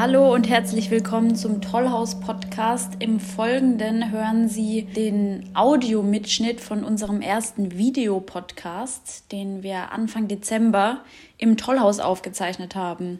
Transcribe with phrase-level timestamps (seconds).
[0.00, 2.92] Hallo und herzlich willkommen zum Tollhaus Podcast.
[3.00, 11.00] Im Folgenden hören Sie den Audiomitschnitt von unserem ersten Videopodcast, den wir Anfang Dezember
[11.36, 13.18] im Tollhaus aufgezeichnet haben.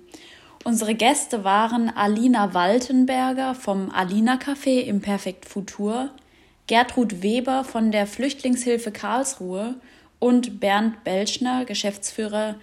[0.62, 6.10] Unsere Gäste waren Alina Waltenberger vom Alina Café im Perfekt Futur,
[6.68, 9.74] Gertrud Weber von der Flüchtlingshilfe Karlsruhe
[10.20, 12.54] und Bernd Belschner, Geschäftsführer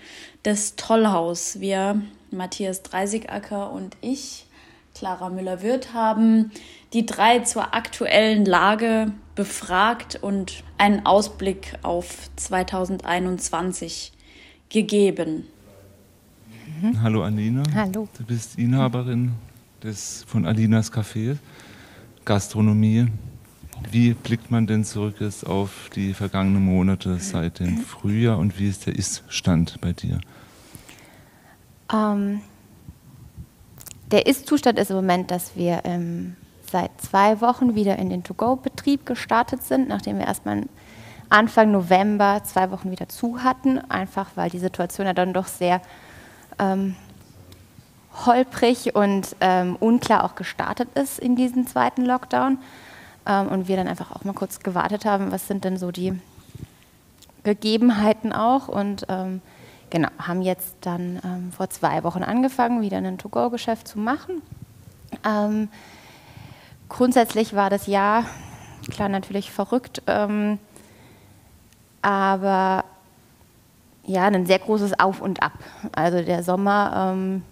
[0.45, 1.59] des Tollhaus.
[1.59, 2.01] Wir,
[2.35, 4.45] Matthias Dreisigacker und ich,
[4.93, 6.51] Clara Müller-Wirth, haben
[6.93, 14.13] die drei zur aktuellen Lage befragt und einen Ausblick auf 2021
[14.69, 15.45] gegeben.
[16.81, 17.01] Mhm.
[17.01, 17.63] Hallo Alina.
[17.73, 18.07] Hallo.
[18.17, 19.33] Du bist Inhaberin
[19.83, 21.37] des, von Alinas Café,
[22.23, 23.07] Gastronomie.
[23.91, 28.69] Wie blickt man denn zurück jetzt auf die vergangenen Monate seit dem Frühjahr und wie
[28.69, 30.19] ist der Ist-Stand bei dir?
[31.93, 32.41] Ähm,
[34.11, 36.35] der Ist-Zustand ist im Moment, dass wir ähm,
[36.71, 40.63] seit zwei Wochen wieder in den To-Go-Betrieb gestartet sind, nachdem wir erstmal
[41.29, 45.81] Anfang November zwei Wochen wieder zu hatten, einfach weil die Situation ja dann doch sehr
[46.59, 46.95] ähm,
[48.25, 52.59] holprig und ähm, unklar auch gestartet ist in diesem zweiten Lockdown.
[53.25, 56.13] Ähm, und wir dann einfach auch mal kurz gewartet haben, was sind denn so die
[57.43, 58.67] Gegebenheiten auch.
[58.67, 59.41] Und ähm,
[59.95, 64.41] genau, haben jetzt dann ähm, vor zwei Wochen angefangen, wieder ein To-Go-Geschäft zu machen.
[65.23, 65.69] Ähm,
[66.89, 68.25] grundsätzlich war das Jahr,
[68.91, 70.59] klar natürlich verrückt, ähm,
[72.01, 72.83] aber
[74.03, 75.53] ja, ein sehr großes Auf und Ab.
[75.93, 77.43] Also der Sommer ähm,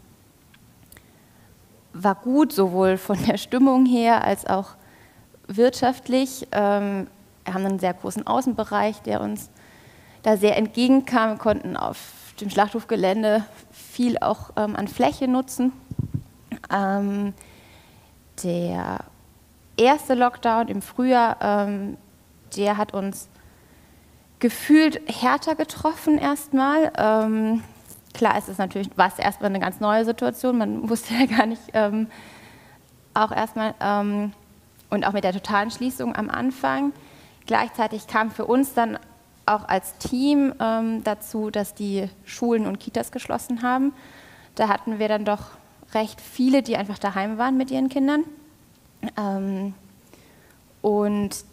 [1.93, 4.71] war gut, sowohl von der Stimmung her als auch
[5.47, 6.45] wirtschaftlich.
[6.51, 7.07] Ähm,
[7.45, 9.49] wir haben einen sehr großen Außenbereich, der uns
[10.23, 11.31] da sehr entgegenkam.
[11.31, 15.71] Wir konnten auf dem Schlachthofgelände viel auch ähm, an Fläche nutzen.
[16.71, 17.33] Ähm,
[18.43, 18.99] der
[19.77, 21.97] erste Lockdown im Frühjahr, ähm,
[22.55, 23.29] der hat uns
[24.39, 26.91] gefühlt härter getroffen erstmal.
[26.97, 27.63] Ähm,
[28.13, 30.57] klar ist es natürlich, war es erstmal eine ganz neue Situation.
[30.57, 32.07] Man wusste ja gar nicht ähm,
[33.13, 34.33] auch erstmal ähm,
[34.89, 36.93] und auch mit der totalen Schließung am Anfang.
[37.45, 38.97] Gleichzeitig kam für uns dann
[39.45, 43.93] auch als Team ähm, dazu, dass die Schulen und Kitas geschlossen haben.
[44.55, 45.51] Da hatten wir dann doch
[45.93, 48.23] recht viele, die einfach daheim waren mit ihren Kindern.
[49.17, 49.73] Ähm,
[50.81, 51.43] und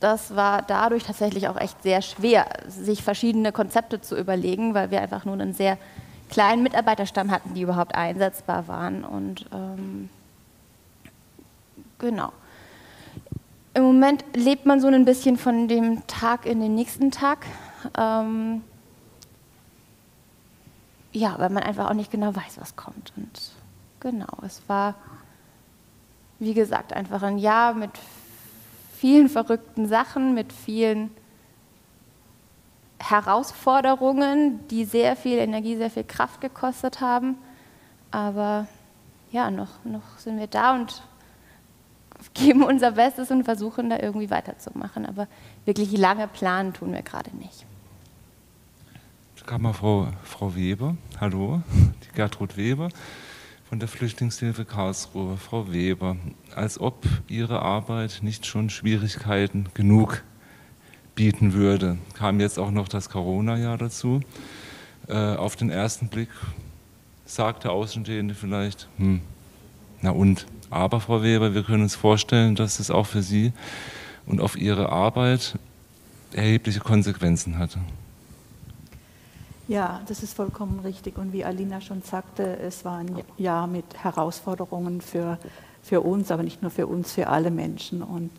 [0.00, 5.00] das war dadurch tatsächlich auch echt sehr schwer, sich verschiedene Konzepte zu überlegen, weil wir
[5.00, 5.78] einfach nur einen sehr
[6.30, 9.04] kleinen Mitarbeiterstamm hatten, die überhaupt einsetzbar waren.
[9.04, 10.10] Und ähm,
[11.98, 12.32] genau.
[13.74, 17.44] Im Moment lebt man so ein bisschen von dem Tag in den nächsten Tag.
[17.98, 18.62] Ähm,
[21.12, 23.12] ja, weil man einfach auch nicht genau weiß, was kommt.
[23.16, 23.52] Und
[23.98, 24.94] genau, es war,
[26.38, 27.90] wie gesagt, einfach ein Jahr mit
[28.96, 31.10] vielen verrückten Sachen, mit vielen
[33.00, 37.36] Herausforderungen, die sehr viel Energie, sehr viel Kraft gekostet haben.
[38.12, 38.66] Aber
[39.32, 41.02] ja, noch, noch sind wir da und
[42.32, 45.04] geben unser Bestes und versuchen da irgendwie weiterzumachen.
[45.04, 45.28] Aber
[45.64, 47.66] wirklich lange planen tun wir gerade nicht.
[49.38, 51.62] Da kam mal Frau, Frau Weber, hallo,
[52.04, 52.88] die Gertrud Weber
[53.68, 55.36] von der Flüchtlingshilfe Karlsruhe.
[55.36, 56.16] Frau Weber,
[56.54, 60.22] als ob Ihre Arbeit nicht schon Schwierigkeiten genug
[61.14, 64.20] bieten würde, kam jetzt auch noch das Corona-Jahr dazu.
[65.08, 66.30] Äh, auf den ersten Blick
[67.26, 69.20] sagte Außenstehende vielleicht, hm,
[70.02, 73.52] na und, aber Frau Weber, wir können uns vorstellen, dass es auch für Sie
[74.26, 75.58] und auf Ihre Arbeit
[76.32, 77.78] erhebliche Konsequenzen hatte.
[79.66, 81.16] Ja, das ist vollkommen richtig.
[81.16, 85.38] Und wie Alina schon sagte, es war ein Jahr mit Herausforderungen für,
[85.82, 88.02] für uns, aber nicht nur für uns, für alle Menschen.
[88.02, 88.30] Und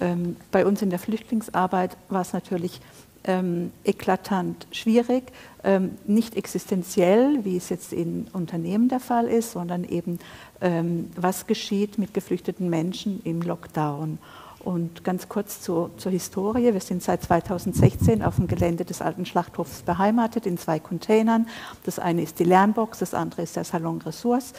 [0.00, 2.80] ähm, bei uns in der Flüchtlingsarbeit war es natürlich
[3.24, 5.24] ähm, eklatant schwierig,
[5.62, 10.18] ähm, nicht existenziell, wie es jetzt in Unternehmen der Fall ist, sondern eben,
[10.60, 14.18] ähm, was geschieht mit geflüchteten Menschen im Lockdown.
[14.62, 16.74] Und ganz kurz zur, zur, Historie.
[16.74, 21.48] Wir sind seit 2016 auf dem Gelände des alten Schlachthofs beheimatet in zwei Containern.
[21.84, 24.52] Das eine ist die Lernbox, das andere ist der Salon Ressource.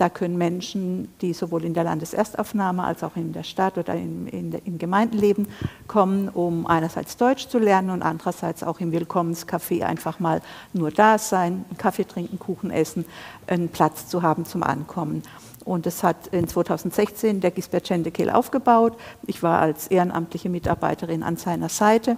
[0.00, 4.26] Da können Menschen, die sowohl in der Landeserstaufnahme als auch in der Stadt oder in,
[4.28, 5.46] in, im Gemeindenleben
[5.88, 10.40] kommen, um einerseits Deutsch zu lernen und andererseits auch im Willkommenscafé einfach mal
[10.72, 13.04] nur da sein, Kaffee trinken, Kuchen essen,
[13.46, 15.22] einen Platz zu haben zum Ankommen.
[15.66, 18.96] Und das hat in 2016 der Gisbert Schendekehl aufgebaut.
[19.26, 22.16] Ich war als ehrenamtliche Mitarbeiterin an seiner Seite.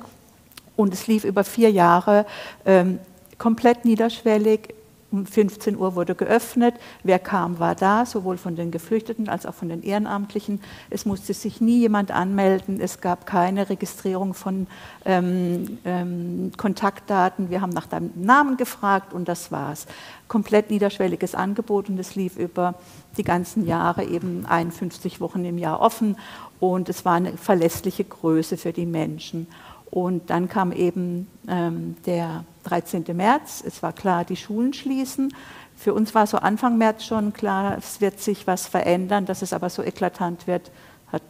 [0.77, 2.27] Und es lief über vier Jahre
[2.65, 3.01] ähm,
[3.39, 4.73] komplett niederschwellig,
[5.13, 6.75] um 15 Uhr wurde geöffnet.
[7.03, 10.61] Wer kam, war da, sowohl von den Geflüchteten als auch von den Ehrenamtlichen.
[10.91, 12.81] Es musste sich nie jemand anmelden.
[12.81, 14.67] Es gab keine Registrierung von
[15.05, 17.51] ähm, ähm, Kontaktdaten.
[17.51, 19.87] Wir haben nach deinem Namen gefragt und das war's.
[20.29, 22.75] Komplett niederschwelliges Angebot und es lief über
[23.17, 26.17] die ganzen Jahre eben 51 Wochen im Jahr offen
[26.59, 29.47] und es war eine verlässliche Größe für die Menschen.
[29.91, 33.05] Und dann kam eben ähm, der 13.
[33.15, 33.63] März.
[33.67, 35.35] Es war klar, die Schulen schließen.
[35.77, 39.27] Für uns war so Anfang März schon klar, es wird sich was verändern.
[39.27, 40.71] Dass es aber so eklatant wird,
[41.11, 41.23] hat,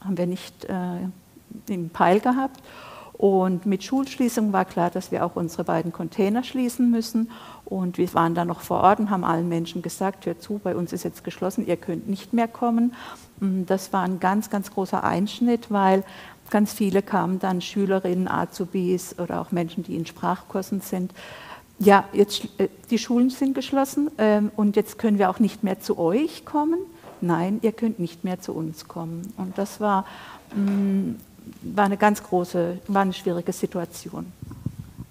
[0.00, 0.72] haben wir nicht äh,
[1.68, 2.60] im Peil gehabt.
[3.18, 7.32] Und mit Schulschließung war klar, dass wir auch unsere beiden Container schließen müssen.
[7.64, 10.76] Und wir waren dann noch vor Ort und haben allen Menschen gesagt, hört zu, bei
[10.76, 12.94] uns ist jetzt geschlossen, ihr könnt nicht mehr kommen.
[13.40, 16.04] Das war ein ganz, ganz großer Einschnitt, weil
[16.50, 21.12] Ganz viele kamen dann Schülerinnen, Azubis oder auch Menschen, die in Sprachkursen sind.
[21.78, 25.80] Ja, jetzt äh, die Schulen sind geschlossen ähm, und jetzt können wir auch nicht mehr
[25.80, 26.80] zu euch kommen.
[27.20, 29.32] Nein, ihr könnt nicht mehr zu uns kommen.
[29.36, 30.04] Und das war,
[30.54, 31.16] mh, mm,
[31.62, 34.26] war eine ganz große, war eine schwierige Situation.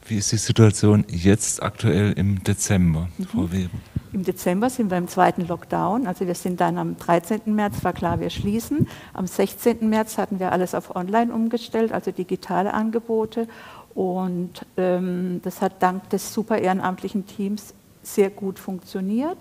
[0.05, 3.25] Wie ist die Situation jetzt aktuell im Dezember, mhm.
[3.25, 3.69] Frau Weber?
[4.13, 6.07] Im Dezember sind wir im zweiten Lockdown.
[6.07, 7.41] Also wir sind dann am 13.
[7.45, 8.87] März, war klar, wir schließen.
[9.13, 9.87] Am 16.
[9.89, 13.47] März hatten wir alles auf Online umgestellt, also digitale Angebote.
[13.93, 19.37] Und ähm, das hat dank des super ehrenamtlichen Teams sehr gut funktioniert.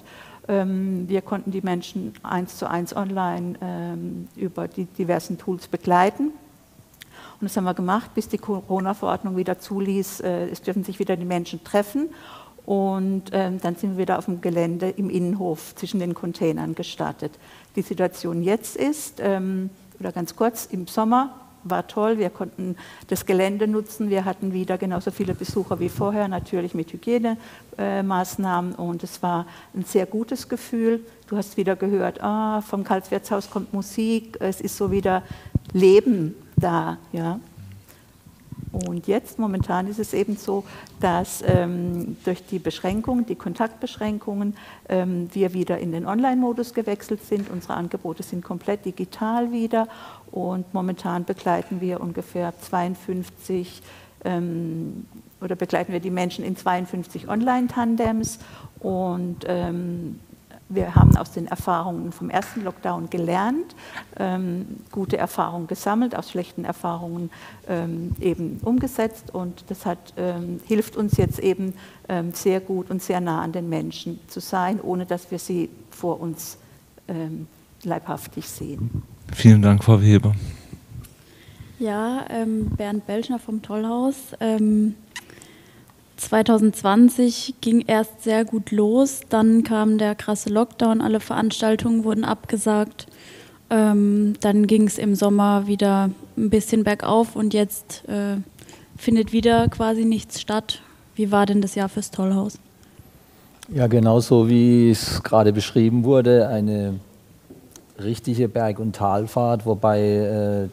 [0.48, 6.32] Ähm, wir konnten die Menschen eins zu eins online ähm, über die diversen Tools begleiten.
[7.40, 11.16] Und das haben wir gemacht, bis die Corona-Verordnung wieder zuließ, äh, es dürfen sich wieder
[11.16, 12.08] die Menschen treffen.
[12.66, 17.32] Und ähm, dann sind wir wieder auf dem Gelände im Innenhof zwischen den Containern gestartet.
[17.76, 19.70] Die Situation jetzt ist, ähm,
[20.00, 22.76] oder ganz kurz, im Sommer war toll, wir konnten
[23.08, 29.02] das Gelände nutzen, wir hatten wieder genauso viele Besucher wie vorher, natürlich mit Hygienemaßnahmen und
[29.02, 31.00] es war ein sehr gutes Gefühl.
[31.28, 35.22] Du hast wieder gehört, ah, vom Karlswirtshaus kommt Musik, es ist so wieder
[35.72, 36.98] Leben da.
[37.12, 37.40] Ja.
[38.76, 40.64] Und jetzt momentan ist es eben so,
[41.00, 44.54] dass ähm, durch die Beschränkungen, die Kontaktbeschränkungen,
[44.90, 47.48] ähm, wir wieder in den Online-Modus gewechselt sind.
[47.50, 49.88] Unsere Angebote sind komplett digital wieder
[50.30, 53.80] und momentan begleiten wir ungefähr 52
[54.24, 55.06] ähm,
[55.40, 58.40] oder begleiten wir die Menschen in 52 Online-Tandems
[58.80, 60.20] und ähm,
[60.68, 63.74] wir haben aus den Erfahrungen vom ersten Lockdown gelernt,
[64.18, 67.30] ähm, gute Erfahrungen gesammelt, aus schlechten Erfahrungen
[67.68, 71.74] ähm, eben umgesetzt und das hat, ähm, hilft uns jetzt eben
[72.08, 75.68] ähm, sehr gut und sehr nah an den Menschen zu sein, ohne dass wir sie
[75.90, 76.58] vor uns
[77.08, 77.46] ähm,
[77.84, 79.02] leibhaftig sehen.
[79.32, 80.34] Vielen Dank, Frau Weber.
[81.78, 84.16] Ja, ähm, Bernd Belschner vom Tollhaus.
[86.16, 93.06] 2020 ging erst sehr gut los, dann kam der krasse Lockdown, alle Veranstaltungen wurden abgesagt.
[93.68, 98.36] Ähm, dann ging es im Sommer wieder ein bisschen bergauf und jetzt äh,
[98.96, 100.80] findet wieder quasi nichts statt.
[101.16, 102.58] Wie war denn das Jahr fürs Tollhaus?
[103.68, 107.00] Ja, genauso wie es gerade beschrieben wurde, eine
[107.98, 110.68] richtige Berg- und Talfahrt, wobei äh,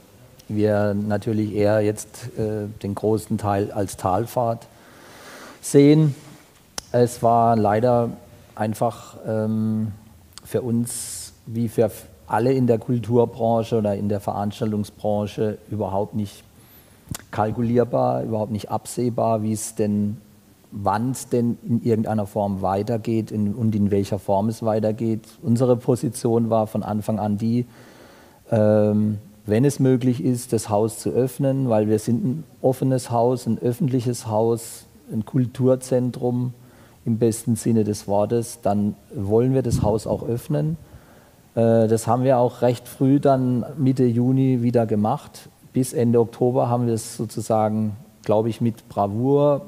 [0.47, 4.67] wir natürlich eher jetzt äh, den großen Teil als Talfahrt
[5.63, 6.15] sehen.
[6.91, 8.09] Es war leider
[8.55, 9.91] einfach ähm,
[10.43, 11.89] für uns wie für
[12.27, 16.43] alle in der Kulturbranche oder in der Veranstaltungsbranche überhaupt nicht
[17.31, 20.17] kalkulierbar, überhaupt nicht absehbar, wie es denn,
[20.71, 25.21] wann es denn in irgendeiner Form weitergeht in, und in welcher Form es weitergeht.
[25.41, 27.65] Unsere Position war von Anfang an die,
[28.51, 33.45] ähm, wenn es möglich ist, das Haus zu öffnen, weil wir sind ein offenes Haus,
[33.45, 36.53] ein öffentliches Haus, ein Kulturzentrum
[37.05, 40.77] im besten Sinne des Wortes, dann wollen wir das Haus auch öffnen.
[41.55, 45.49] Äh, das haben wir auch recht früh dann Mitte Juni wieder gemacht.
[45.73, 49.61] Bis Ende Oktober haben wir es sozusagen, glaube ich, mit Bravour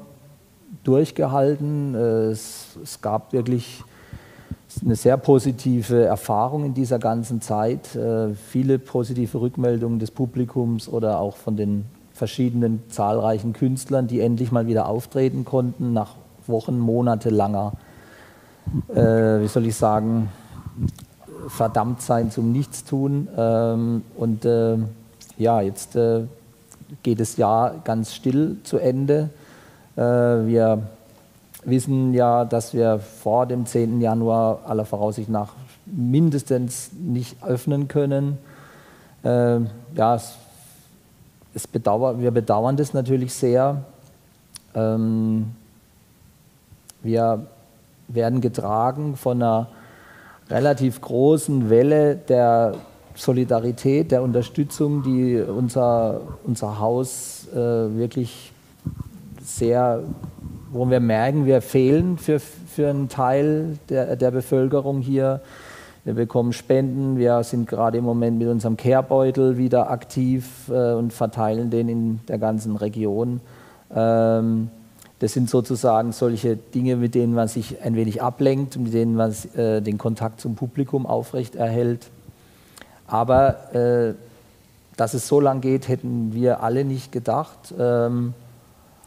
[0.84, 1.94] durchgehalten.
[1.94, 1.98] Äh,
[2.30, 3.82] es, es, gab wirklich
[4.84, 7.94] eine sehr positive Erfahrung in dieser ganzen Zeit.
[7.94, 11.86] Äh, viele positive Rückmeldungen des Publikums oder auch von den
[12.16, 16.14] verschiedenen zahlreichen Künstlern, die endlich mal wieder auftreten konnten nach
[16.46, 17.72] Wochen, monatelanger,
[18.88, 20.30] äh, wie soll ich sagen,
[21.48, 23.28] verdammt sein zum Nichtstun.
[23.36, 24.78] Ähm, und äh,
[25.36, 26.22] ja, jetzt äh,
[27.02, 29.28] geht das Jahr ganz still zu Ende.
[29.96, 30.82] Äh, wir
[31.64, 34.00] wissen ja, dass wir vor dem 10.
[34.00, 35.52] Januar aller Voraussicht nach
[35.84, 38.38] mindestens nicht öffnen können.
[39.22, 40.34] Ähm, ja, es
[41.56, 43.82] es bedauer, wir bedauern das natürlich sehr.
[44.74, 45.52] Ähm,
[47.02, 47.46] wir
[48.08, 49.68] werden getragen von einer
[50.50, 52.74] relativ großen Welle der
[53.14, 58.52] Solidarität, der Unterstützung, die unser, unser Haus äh, wirklich
[59.42, 60.02] sehr,
[60.70, 65.40] wo wir merken, wir fehlen für, für einen Teil der, der Bevölkerung hier.
[66.06, 71.12] Wir bekommen Spenden, wir sind gerade im Moment mit unserem Kehrbeutel wieder aktiv äh, und
[71.12, 73.40] verteilen den in der ganzen Region.
[73.92, 74.70] Ähm,
[75.18, 79.34] das sind sozusagen solche Dinge, mit denen man sich ein wenig ablenkt, mit denen man
[79.56, 82.06] äh, den Kontakt zum Publikum aufrecht erhält.
[83.08, 84.14] Aber äh,
[84.96, 87.74] dass es so lang geht, hätten wir alle nicht gedacht.
[87.76, 88.32] Ähm,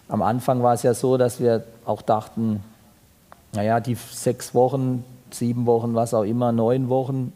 [0.10, 2.62] am Anfang war es ja so, dass wir auch dachten,
[3.53, 7.33] naja, die sechs Wochen, sieben Wochen, was auch immer, neun Wochen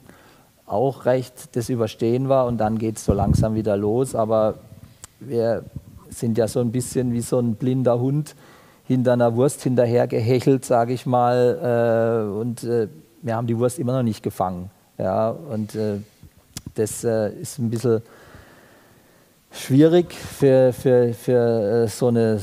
[0.66, 4.16] auch recht das Überstehen war und dann geht es so langsam wieder los.
[4.16, 4.56] Aber
[5.20, 5.64] wir
[6.10, 8.36] sind ja so ein bisschen wie so ein blinder Hund
[8.86, 12.28] hinter einer Wurst hinterher gehechelt, sage ich mal.
[12.30, 12.88] Äh, und äh,
[13.22, 14.70] wir haben die Wurst immer noch nicht gefangen.
[14.98, 16.00] Ja, und äh,
[16.76, 18.02] das äh, ist ein bisschen
[19.52, 22.42] schwierig für, für, für äh, so, eine,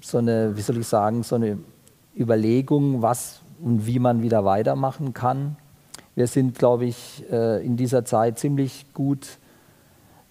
[0.00, 1.58] so eine, wie soll ich sagen, so eine
[2.18, 5.56] Überlegung, was und wie man wieder weitermachen kann.
[6.14, 9.38] Wir sind, glaube ich, äh, in dieser Zeit ziemlich gut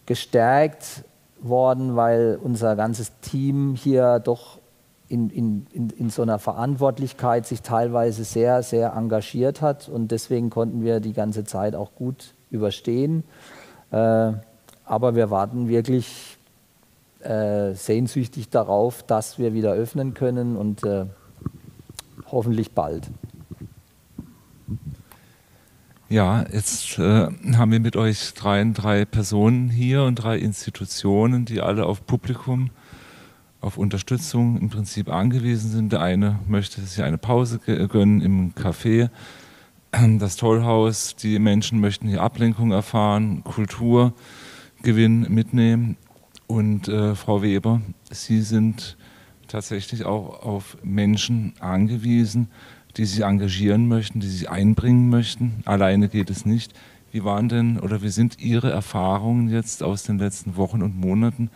[0.05, 1.03] gestärkt
[1.39, 4.59] worden, weil unser ganzes Team hier doch
[5.07, 10.49] in, in, in, in, so einer Verantwortlichkeit sich teilweise sehr, sehr engagiert hat und deswegen
[10.49, 13.23] konnten wir die ganze Zeit auch gut überstehen.
[13.91, 14.33] Äh,
[14.85, 16.37] aber wir warten wirklich
[17.19, 20.83] äh, sehnsüchtig darauf, dass wir wieder öffnen können und
[22.35, 23.09] hoffentlich bald.
[26.09, 31.61] Ja, jetzt äh, haben wir mit euch drei, drei Personen hier und drei Institutionen, die
[31.61, 32.69] alle auf Publikum,
[33.59, 35.91] auf Unterstützung im Prinzip angewiesen sind.
[35.91, 39.09] Der eine möchte sich eine Pause gönnen im Café,
[40.19, 44.13] das Tollhaus, die Menschen möchten hier Ablenkung erfahren, Kulturgewinn
[45.29, 45.97] mitnehmen.
[46.47, 48.97] Und äh, Frau Weber, Sie sind
[49.55, 52.49] tatsächlich auch auf Menschen angewiesen,
[52.97, 55.63] die sich engagieren möchten, die sich einbringen möchten.
[55.63, 56.73] Alleine geht es nicht.
[57.13, 61.49] Wie waren denn oder wie sind Ihre Erfahrungen jetzt aus den letzten Wochen und Monaten?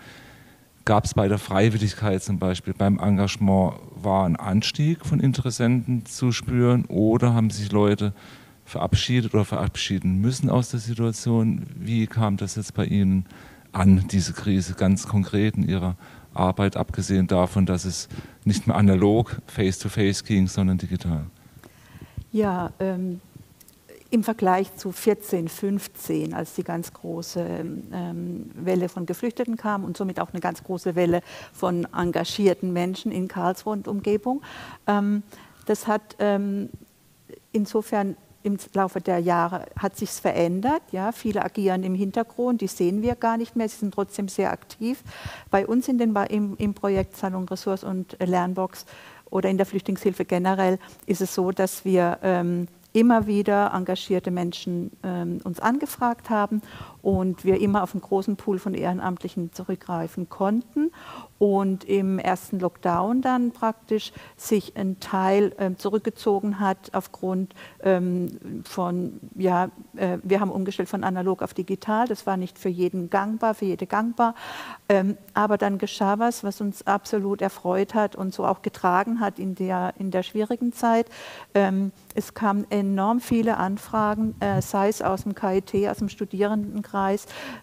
[0.86, 6.32] Gab es bei der Freiwilligkeit zum Beispiel, beim Engagement, war ein Anstieg von Interessenten zu
[6.32, 8.14] spüren oder haben sich Leute
[8.64, 11.66] verabschiedet oder verabschieden müssen aus der Situation?
[11.76, 13.26] Wie kam das jetzt bei Ihnen
[13.74, 15.98] an, diese Krise, ganz konkret in Ihrer
[16.34, 18.08] Arbeit, abgesehen davon, dass es
[18.46, 21.26] nicht mehr analog, face-to-face -face ging, sondern digital?
[22.32, 23.22] Ja, ähm,
[24.12, 27.46] im Vergleich zu 14, 15, als die ganz große
[27.94, 31.22] ähm, Welle von Geflüchteten kam und somit auch eine ganz große Welle
[31.54, 34.42] von engagierten Menschen in Karlsruhe und Umgebung.
[34.88, 35.22] Ähm,
[35.66, 36.70] das hat ähm,
[37.52, 40.82] insofern im Laufe der Jahre hat sich verändert.
[40.92, 43.68] Ja, viele agieren im Hintergrund, die sehen wir gar nicht mehr.
[43.68, 45.04] Sie sind trotzdem sehr aktiv.
[45.52, 48.86] Bei uns in den, im, im Projekt Salon Ressource und Lernbox
[49.30, 54.92] oder in der Flüchtlingshilfe generell ist es so, dass wir ähm, immer wieder engagierte Menschen
[55.04, 56.62] ähm, uns angefragt haben
[57.02, 60.92] und wir immer auf einen großen Pool von Ehrenamtlichen zurückgreifen konnten
[61.40, 69.20] und im ersten Lockdown dann praktisch sich ein Teil ähm, zurückgezogen hat aufgrund ähm, von,
[69.36, 73.56] ja, äh, wir haben umgestellt von analog auf digital, das war nicht für jeden gangbar,
[73.56, 74.36] für jede gangbar,
[74.90, 79.40] ähm, aber dann geschah was, was uns absolut erfreut hat und so auch getragen hat
[79.40, 81.08] in der, in der schwierigen Zeit.
[81.54, 86.89] Ähm, es kamen enorm viele Anfragen, äh, sei es aus dem KIT, aus dem Studierendenkreis,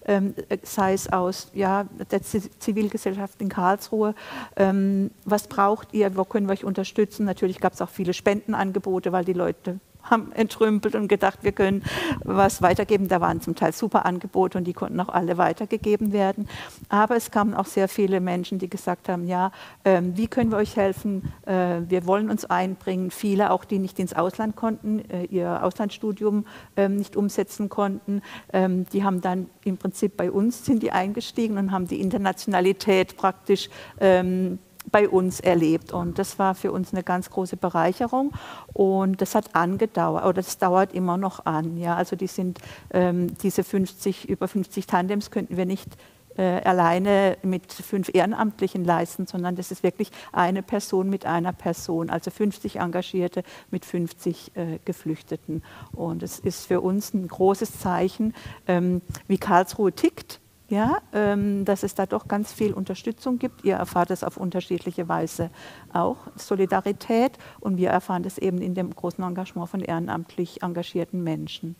[0.04, 4.14] ähm, äh, sei es aus ja, der Zivilgesellschaft in Karlsruhe, Karlsruhe.
[4.56, 6.16] Ähm, was braucht ihr?
[6.16, 7.24] Wo können wir euch unterstützen?
[7.24, 9.78] Natürlich gab es auch viele Spendenangebote, weil die Leute
[10.10, 11.82] haben entrümpelt und gedacht, wir können
[12.24, 13.08] was weitergeben.
[13.08, 16.48] Da waren zum Teil super Angebote und die konnten auch alle weitergegeben werden.
[16.88, 19.52] Aber es kamen auch sehr viele Menschen, die gesagt haben, ja,
[19.84, 21.32] äh, wie können wir euch helfen?
[21.46, 23.10] Äh, wir wollen uns einbringen.
[23.10, 26.46] Viele auch, die nicht ins Ausland konnten, äh, ihr Auslandsstudium
[26.76, 28.22] ähm, nicht umsetzen konnten,
[28.52, 33.16] ähm, die haben dann im Prinzip bei uns sind die eingestiegen und haben die Internationalität
[33.16, 33.68] praktisch
[34.00, 34.58] ähm,
[34.90, 35.92] bei uns erlebt.
[35.92, 38.32] Und das war für uns eine ganz große Bereicherung.
[38.72, 41.76] Und das hat angedauert, oder das dauert immer noch an.
[41.76, 42.58] Ja, also die sind,
[42.90, 45.96] ähm, diese 50, über 50 Tandems könnten wir nicht
[46.36, 52.10] äh, alleine mit fünf Ehrenamtlichen leisten, sondern das ist wirklich eine Person mit einer Person,
[52.10, 55.62] also 50 Engagierte mit 50 äh, Geflüchteten.
[55.92, 58.34] Und es ist für uns ein großes Zeichen,
[58.66, 63.64] ähm, wie Karlsruhe tickt ja, ähm, dass es da doch ganz viel Unterstützung gibt.
[63.64, 65.50] Ihr erfahrt es auf unterschiedliche Weise
[65.92, 67.38] auch, Solidarität.
[67.60, 71.76] Und wir erfahren das eben in dem großen Engagement von ehrenamtlich engagierten Menschen.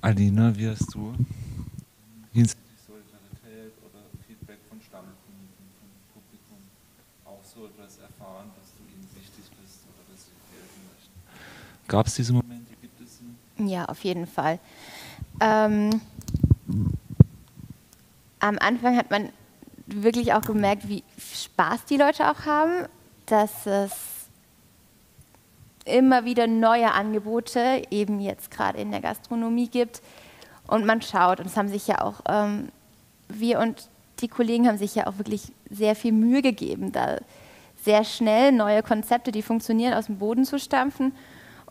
[0.00, 1.14] Alina, wie hast du
[2.32, 5.48] hinsichtlich Solidarität oder Feedback von Stammkunden,
[5.80, 6.58] vom Publikum
[7.24, 11.88] auch so etwas erfahren, dass du ihnen wichtig bist oder dass sie helfen möchten?
[11.88, 12.74] Gab es diese Momente?
[12.80, 13.66] Gibt es sie?
[13.66, 14.60] Ja, auf jeden Fall.
[15.40, 16.00] Ähm,
[18.40, 19.30] am Anfang hat man
[19.86, 22.86] wirklich auch gemerkt, wie Spaß die Leute auch haben,
[23.26, 23.92] dass es
[25.84, 30.02] immer wieder neue Angebote, eben jetzt gerade in der Gastronomie gibt.
[30.66, 32.68] Und man schaut, und es haben sich ja auch, ähm,
[33.28, 33.88] wir und
[34.20, 37.18] die Kollegen haben sich ja auch wirklich sehr viel Mühe gegeben, da
[37.82, 41.14] sehr schnell neue Konzepte, die funktionieren, aus dem Boden zu stampfen.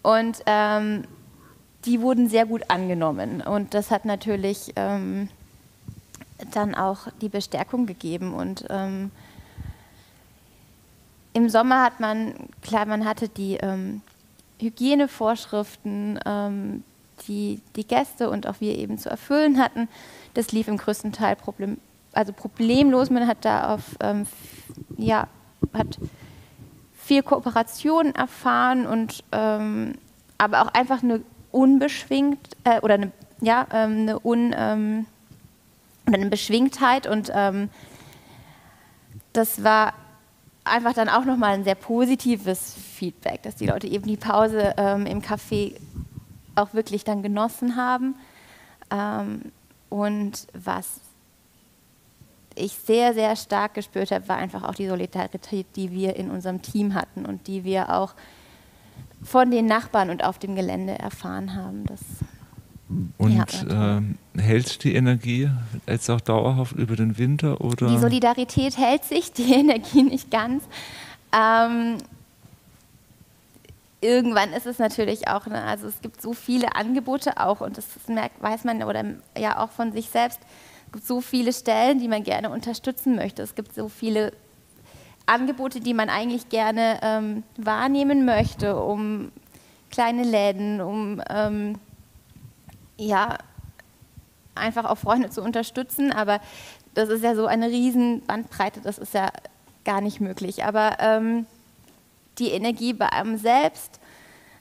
[0.02, 1.04] Und ähm,
[1.86, 3.42] die wurden sehr gut angenommen.
[3.42, 5.30] Und das hat natürlich ähm,
[6.52, 8.34] dann auch die Bestärkung gegeben.
[8.34, 9.12] Und ähm,
[11.34, 14.02] im Sommer hat man, klar, man hatte die ähm,
[14.60, 16.84] Hygienevorschriften, ähm,
[17.28, 19.88] die die Gäste und auch wir eben zu erfüllen hatten.
[20.34, 21.78] Das lief im größten Teil problem,
[22.14, 23.10] also problemlos.
[23.10, 24.28] Man hat da auf, ähm,
[24.98, 25.28] ja,
[25.74, 25.98] hat
[26.96, 29.96] viel Kooperation erfahren und ähm,
[30.38, 34.54] aber auch einfach eine unbeschwingt äh, oder eine, ja, ähm, eine un,
[36.08, 37.70] ähm, eine Beschwingtheit und ähm,
[39.34, 39.94] das war
[40.64, 45.06] einfach dann auch nochmal ein sehr positives Feedback, dass die Leute eben die Pause ähm,
[45.06, 45.76] im Café
[46.56, 48.16] auch wirklich dann genossen haben.
[48.92, 49.52] Ähm,
[49.90, 51.00] und was
[52.56, 56.62] ich sehr, sehr stark gespürt habe, war einfach auch die Solidarität, die wir in unserem
[56.62, 58.14] Team hatten und die wir auch
[59.24, 61.86] von den Nachbarn und auf dem Gelände erfahren haben.
[61.86, 62.02] Das
[63.18, 64.02] und ja, äh,
[64.40, 65.50] hält die Energie
[65.88, 67.60] jetzt auch dauerhaft über den Winter?
[67.62, 67.88] Oder?
[67.88, 70.64] Die Solidarität hält sich, die Energie nicht ganz.
[71.34, 71.98] Ähm,
[74.00, 77.86] irgendwann ist es natürlich auch, ne, also es gibt so viele Angebote auch und das
[78.08, 79.04] merkt, weiß man oder
[79.38, 80.40] ja auch von sich selbst,
[80.86, 83.42] es gibt so viele Stellen, die man gerne unterstützen möchte.
[83.42, 84.32] Es gibt so viele
[85.26, 89.34] Angebote, die man eigentlich gerne ähm, wahrnehmen möchte, um
[89.92, 91.76] kleine Läden, um ähm,
[92.98, 93.38] ja,
[94.56, 96.12] einfach auch Freunde zu unterstützen.
[96.12, 96.40] Aber
[96.94, 99.32] das ist ja so eine riesen Bandbreite, das ist ja
[99.86, 100.64] gar nicht möglich.
[100.64, 101.46] Aber ähm,
[102.40, 104.00] die Energie bei einem selbst,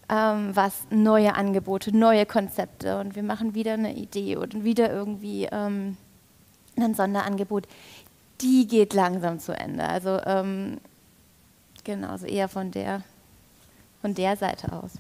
[0.09, 5.49] ähm, was neue Angebote, neue Konzepte und wir machen wieder eine Idee und wieder irgendwie
[5.51, 5.97] ähm,
[6.77, 7.67] ein Sonderangebot,
[8.41, 9.85] die geht langsam zu Ende.
[9.85, 10.79] Also ähm,
[11.85, 13.03] genau, also eher von der,
[14.01, 14.93] von der Seite aus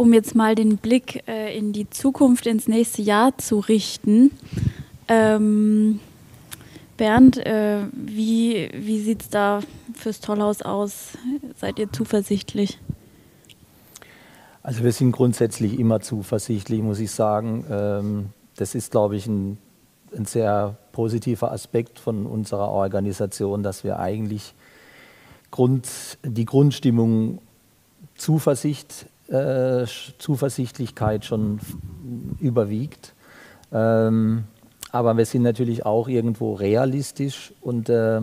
[0.00, 4.30] um jetzt mal den Blick äh, in die Zukunft, ins nächste Jahr zu richten.
[5.08, 6.00] Ähm,
[6.96, 9.60] Bernd, äh, wie, wie sieht es da
[9.92, 11.08] fürs Tollhaus aus?
[11.56, 12.78] Seid ihr zuversichtlich?
[14.62, 17.66] Also wir sind grundsätzlich immer zuversichtlich, muss ich sagen.
[17.70, 19.58] Ähm, das ist, glaube ich, ein,
[20.16, 24.54] ein, sehr positiver Aspekt von unserer Organisation, dass wir eigentlich
[25.50, 25.86] Grund,
[26.24, 27.38] die Grundstimmung
[28.16, 29.86] Zuversicht äh,
[30.18, 31.60] Zuversichtlichkeit schon
[32.40, 33.14] überwiegt.
[33.72, 34.44] Ähm,
[34.92, 38.20] aber wir sind natürlich auch irgendwo realistisch und äh,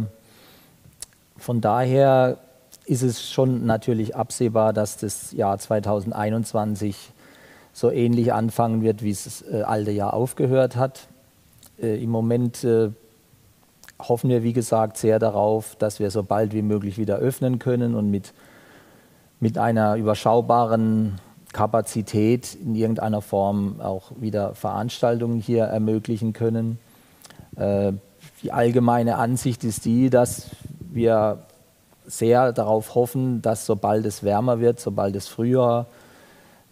[1.37, 2.39] von daher
[2.85, 7.11] ist es schon natürlich absehbar, dass das Jahr 2021
[7.73, 11.07] so ähnlich anfangen wird, wie es das äh, alte Jahr aufgehört hat.
[11.81, 12.89] Äh, Im Moment äh,
[13.99, 17.95] hoffen wir, wie gesagt, sehr darauf, dass wir so bald wie möglich wieder öffnen können
[17.95, 18.33] und mit
[19.39, 21.19] mit einer überschaubaren
[21.53, 26.79] Kapazität in irgendeiner Form auch wieder Veranstaltungen hier ermöglichen können.
[27.55, 27.93] Äh,
[28.43, 31.39] die allgemeine Ansicht ist die, dass wir
[32.05, 35.87] sehr darauf hoffen, dass sobald es wärmer wird, sobald es früher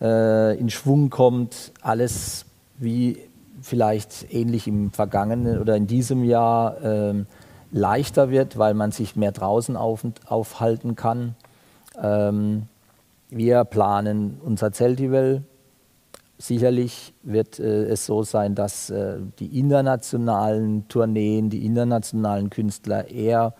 [0.01, 2.45] äh, in Schwung kommt, alles
[2.77, 3.17] wie
[3.61, 7.25] vielleicht ähnlich im vergangenen oder in diesem Jahr äh,
[7.71, 11.35] leichter wird, weil man sich mehr draußen auf, aufhalten kann.
[12.01, 12.63] Ähm,
[13.29, 15.43] wir planen unser Zeltival.
[16.37, 23.53] Sicherlich wird äh, es so sein, dass äh, die internationalen Tourneen, die internationalen Künstler eher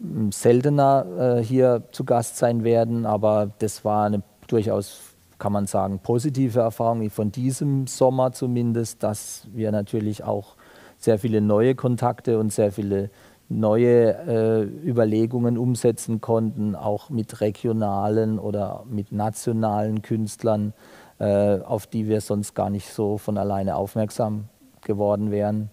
[0.00, 3.06] hm, seltener äh, hier zu Gast sein werden.
[3.06, 5.00] Aber das war eine durchaus,
[5.38, 10.56] kann man sagen, positive Erfahrung von diesem Sommer zumindest, dass wir natürlich auch
[10.98, 13.10] sehr viele neue Kontakte und sehr viele
[13.48, 20.74] neue äh, Überlegungen umsetzen konnten, auch mit regionalen oder mit nationalen Künstlern,
[21.18, 24.44] äh, auf die wir sonst gar nicht so von alleine aufmerksam
[24.82, 25.70] geworden wären.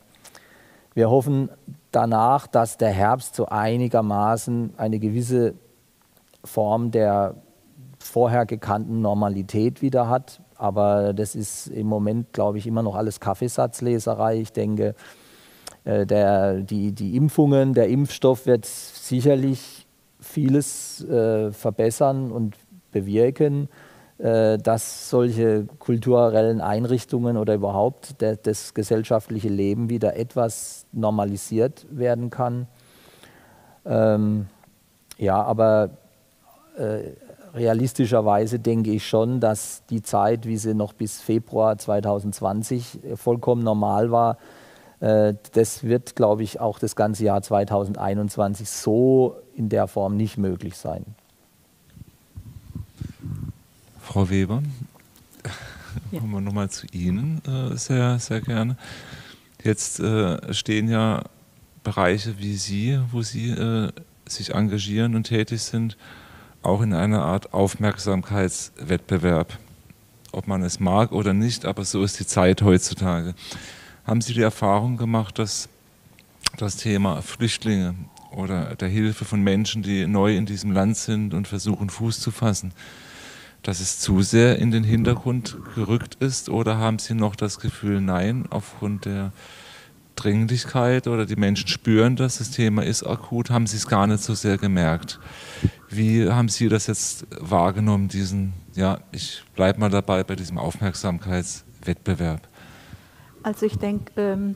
[0.94, 1.50] Wir hoffen
[1.92, 5.56] danach, dass der Herbst so einigermaßen eine gewisse
[6.46, 7.36] Form der
[8.00, 10.42] vorher gekannten Normalität wieder hat.
[10.58, 14.40] Aber das ist im Moment, glaube ich, immer noch alles Kaffeesatzleserei.
[14.40, 14.96] Ich denke,
[15.86, 19.86] der, die, die Impfungen, der Impfstoff wird sicherlich
[20.20, 22.56] vieles äh, verbessern und
[22.92, 23.70] bewirken,
[24.18, 32.32] äh, dass solche kulturellen Einrichtungen oder überhaupt der, das gesellschaftliche Leben wieder etwas normalisiert werden
[32.32, 32.68] kann.
[33.86, 34.48] Ähm,
[35.18, 35.92] ja, aber
[36.78, 37.12] äh,
[37.54, 43.64] realistischerweise denke ich schon, dass die Zeit, wie sie noch bis Februar 2020 äh, vollkommen
[43.64, 44.65] normal war, äh,
[45.00, 50.78] das wird, glaube ich, auch das ganze Jahr 2021 so in der Form nicht möglich
[50.78, 51.06] sein.
[54.02, 54.64] Frau Weber,
[56.12, 56.20] ja.
[56.20, 58.78] kommen wir nochmal zu Ihnen äh, sehr, sehr gerne.
[59.64, 60.00] Jetzt
[60.52, 61.24] stehen ja
[61.84, 63.52] Bereiche wie Sie, wo Sie
[64.28, 65.98] sich engagieren und tätig sind,
[66.62, 69.58] auch in einer Art Aufmerksamkeitswettbewerb.
[70.32, 73.36] Ob man es mag oder nicht, aber so ist die Zeit heutzutage.
[74.06, 75.68] Haben Sie die Erfahrung gemacht, dass
[76.58, 77.96] das Thema Flüchtlinge
[78.32, 82.30] oder der Hilfe von Menschen, die neu in diesem Land sind und versuchen Fuß zu
[82.30, 82.72] fassen,
[83.64, 86.50] dass es zu sehr in den Hintergrund gerückt ist?
[86.50, 89.32] Oder haben Sie noch das Gefühl, nein, aufgrund der
[90.16, 94.22] Dringlichkeit oder die Menschen spüren, dass das Thema ist akut, haben sie es gar nicht
[94.22, 95.20] so sehr gemerkt.
[95.90, 102.48] Wie haben Sie das jetzt wahrgenommen, diesen, ja, ich bleibe mal dabei bei diesem Aufmerksamkeitswettbewerb?
[103.46, 104.56] Also ich denke, ähm,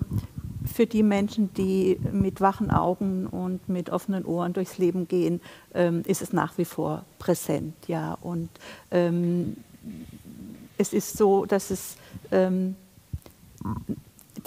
[0.65, 5.41] für die Menschen, die mit wachen Augen und mit offenen Ohren durchs Leben gehen,
[5.75, 8.17] ähm, ist es nach wie vor präsent, ja.
[8.19, 8.49] Und
[8.89, 9.58] ähm,
[10.80, 11.97] es ist so, dass es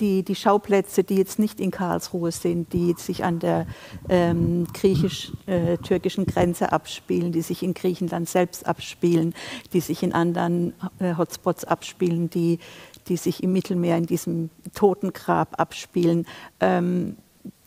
[0.01, 3.67] die, die Schauplätze, die jetzt nicht in Karlsruhe sind, die sich an der
[4.09, 9.35] ähm, griechisch-türkischen Grenze abspielen, die sich in Griechenland selbst abspielen,
[9.73, 12.59] die sich in anderen äh, Hotspots abspielen, die,
[13.09, 16.27] die sich im Mittelmeer in diesem Totengrab abspielen.
[16.61, 17.17] Ähm,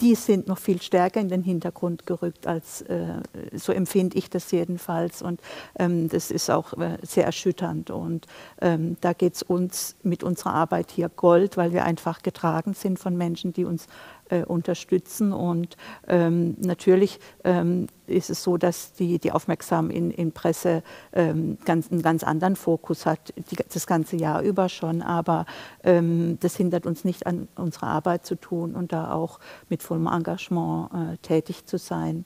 [0.02, 3.22] die sind noch viel stärker in den Hintergrund gerückt, als äh,
[3.54, 5.22] so empfinde ich das jedenfalls.
[5.22, 5.42] Und
[5.80, 7.92] ähm, das ist auch äh, sehr erschütternd.
[7.92, 8.28] Und
[8.62, 13.00] ähm, da geht es uns mit unserer Arbeit hier Gold, weil wir einfach getragen sind
[13.00, 13.88] von Menschen, die uns
[14.30, 15.34] äh, unterstützen.
[15.34, 20.84] Und ähm, natürlich ähm, ist es so, dass die, die Aufmerksam in, in Presse
[21.14, 25.02] ähm, ganz, einen ganz anderen Fokus hat, die, das ganze Jahr über schon.
[25.02, 25.46] Aber
[25.84, 30.08] ähm, das hindert uns nicht an unserer Arbeit zu tun und da auch mit vollem
[30.08, 32.26] Engagement äh, tätig zu sein.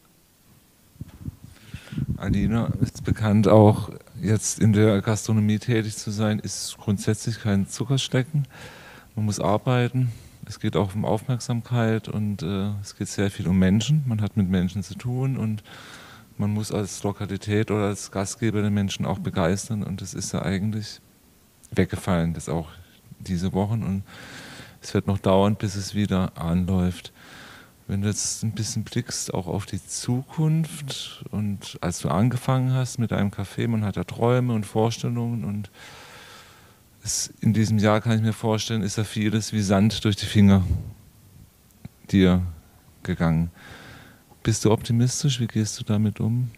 [2.17, 3.89] Alina ist bekannt, auch
[4.21, 8.45] jetzt in der Gastronomie tätig zu sein, ist grundsätzlich kein Zuckerstecken.
[9.15, 10.11] Man muss arbeiten,
[10.49, 14.03] es geht auch um Aufmerksamkeit und äh, es geht sehr viel um Menschen.
[14.07, 15.63] Man hat mit Menschen zu tun und
[16.37, 20.41] man muss als Lokalität oder als Gastgeber den Menschen auch begeistern und das ist ja
[20.41, 21.01] eigentlich
[21.69, 22.69] weggefallen, das auch
[23.19, 24.03] diese Wochen und
[24.81, 27.13] es wird noch dauern, bis es wieder anläuft.
[27.87, 32.97] Wenn du jetzt ein bisschen blickst auch auf die Zukunft und als du angefangen hast
[32.97, 35.69] mit deinem Café, man hat ja Träume und Vorstellungen und
[37.03, 40.25] es, in diesem Jahr kann ich mir vorstellen, ist da vieles wie Sand durch die
[40.25, 40.63] Finger
[42.11, 42.41] dir
[43.03, 43.51] gegangen.
[44.43, 45.39] Bist du optimistisch?
[45.39, 46.51] Wie gehst du damit um?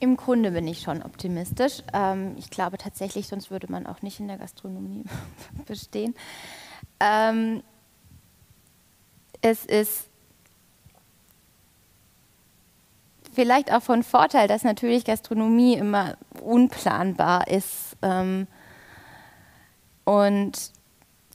[0.00, 1.82] Im Grunde bin ich schon optimistisch.
[1.92, 5.04] Ähm, ich glaube tatsächlich, sonst würde man auch nicht in der Gastronomie
[5.66, 6.14] bestehen.
[6.98, 7.62] Ähm,
[9.40, 10.08] es ist
[13.32, 17.96] vielleicht auch von Vorteil, dass natürlich Gastronomie immer unplanbar ist.
[18.02, 18.46] Ähm,
[20.04, 20.72] und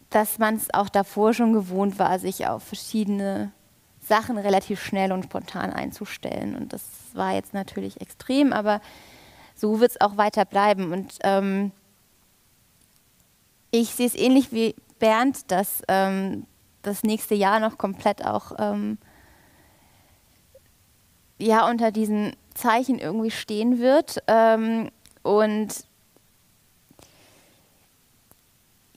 [0.09, 3.51] dass man es auch davor schon gewohnt war, sich auf verschiedene
[3.99, 6.55] Sachen relativ schnell und spontan einzustellen.
[6.55, 8.79] Und das war jetzt natürlich extrem, aber
[9.55, 10.93] so wird es auch weiter bleiben.
[10.93, 11.71] Und ähm,
[13.71, 16.45] ich sehe es ähnlich wie Bernd, dass ähm,
[16.83, 18.97] das nächste Jahr noch komplett auch ähm,
[21.37, 24.23] ja, unter diesen Zeichen irgendwie stehen wird.
[24.27, 24.89] Ähm,
[25.21, 25.86] und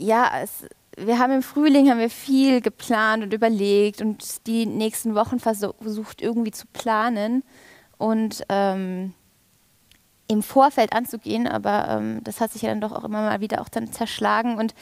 [0.00, 5.14] ja, es, wir haben im Frühling haben wir viel geplant und überlegt und die nächsten
[5.14, 7.44] Wochen versucht irgendwie zu planen
[7.98, 9.14] und ähm,
[10.26, 13.60] im Vorfeld anzugehen, aber ähm, das hat sich ja dann doch auch immer mal wieder
[13.60, 14.74] auch dann zerschlagen und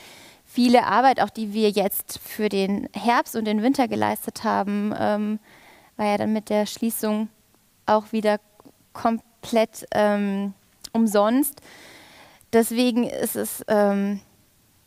[0.45, 5.41] viele Arbeit, auch die wir jetzt für den Herbst und den Winter geleistet haben, ähm,
[5.97, 7.29] war ja dann mit der Schließung
[7.87, 8.39] auch wieder
[8.93, 10.55] komplett ähm,
[10.93, 11.61] umsonst.
[12.53, 14.21] Deswegen ist es ähm,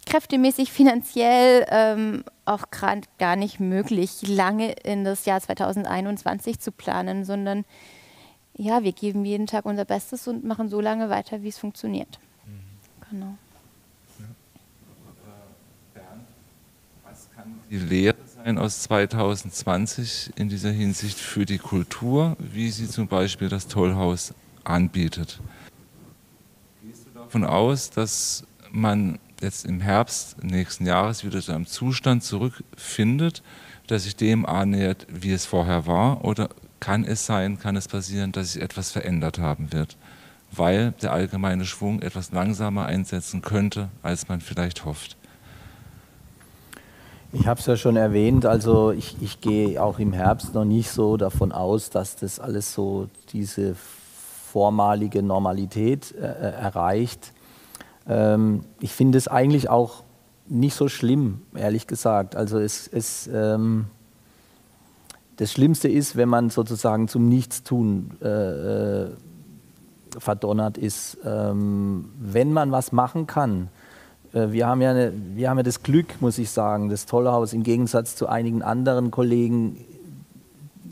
[0.05, 7.23] kräftemäßig, finanziell ähm, auch gerade gar nicht möglich, lange in das Jahr 2021 zu planen,
[7.25, 7.65] sondern
[8.57, 12.19] ja, wir geben jeden Tag unser Bestes und machen so lange weiter, wie es funktioniert.
[12.45, 13.09] Mhm.
[13.09, 13.37] Genau.
[17.03, 22.87] Was kann die Lehre sein aus 2020 in dieser Hinsicht für die Kultur, wie sie
[22.87, 24.33] zum Beispiel das Tollhaus
[24.63, 25.39] anbietet?
[26.83, 32.23] Gehst du davon aus, dass man jetzt im Herbst nächsten Jahres wieder zu einem Zustand
[32.23, 33.43] zurückfindet,
[33.89, 36.23] der sich dem annähert, wie es vorher war?
[36.23, 36.49] Oder
[36.79, 39.97] kann es sein, kann es passieren, dass sich etwas verändert haben wird,
[40.51, 45.17] weil der allgemeine Schwung etwas langsamer einsetzen könnte, als man vielleicht hofft?
[47.33, 50.89] Ich habe es ja schon erwähnt, also ich, ich gehe auch im Herbst noch nicht
[50.89, 53.75] so davon aus, dass das alles so diese
[54.51, 57.31] vormalige Normalität äh, äh erreicht.
[58.07, 60.03] Ähm, ich finde es eigentlich auch
[60.47, 62.35] nicht so schlimm, ehrlich gesagt.
[62.35, 63.85] Also es, es ähm,
[65.37, 69.09] das Schlimmste ist, wenn man sozusagen zum Nichtstun äh, äh,
[70.19, 71.17] verdonnert ist.
[71.25, 73.69] Ähm, wenn man was machen kann,
[74.33, 77.53] äh, wir, haben ja eine, wir haben ja das Glück, muss ich sagen, das Tollhaus
[77.53, 79.77] im Gegensatz zu einigen anderen Kollegen,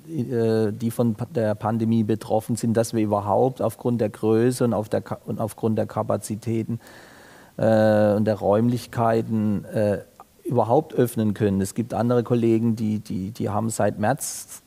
[0.09, 5.03] die von der Pandemie betroffen sind, dass wir überhaupt aufgrund der Größe und, auf der,
[5.25, 6.79] und aufgrund der Kapazitäten
[7.57, 9.99] äh, und der Räumlichkeiten äh,
[10.43, 11.61] überhaupt öffnen können.
[11.61, 14.63] Es gibt andere Kollegen, die, die, die haben seit März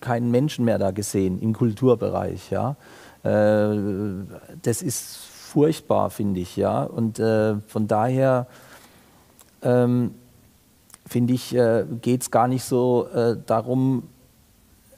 [0.00, 2.50] keinen Menschen mehr da gesehen im Kulturbereich.
[2.50, 2.76] Ja.
[3.22, 3.76] Äh,
[4.62, 6.56] das ist furchtbar, finde ich.
[6.56, 6.82] Ja.
[6.82, 8.46] Und äh, von daher
[9.62, 10.14] ähm,
[11.06, 14.04] finde ich, äh, geht es gar nicht so äh, darum,